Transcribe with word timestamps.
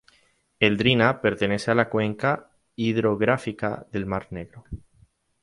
El 0.59 0.77
Drina 0.77 1.21
pertenece 1.21 1.69
a 1.69 1.75
la 1.75 1.87
cuenca 1.91 2.49
hidrográfica 2.75 3.85
del 3.91 4.07
Mar 4.07 4.29
Negro. 4.31 4.63